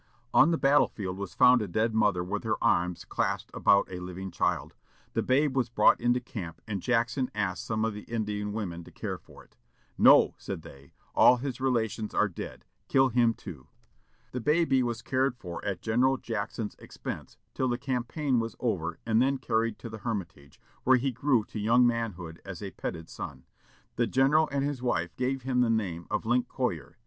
[0.33, 3.99] On the battle field was found a dead mother with her arms clasped about a
[3.99, 4.73] living child.
[5.13, 8.91] The babe was brought into camp, and Jackson asked some of the Indian women to
[8.91, 9.57] care for it.
[9.99, 13.67] "No!" said they, "all his relations are dead; kill him too."
[14.31, 19.21] The baby was cared for at General Jackson's expense till the campaign was over, and
[19.21, 23.45] then carried to the Hermitage, where he grew to young manhood as a petted son.
[23.97, 26.95] The general and his wife gave him the name of Lincoyer.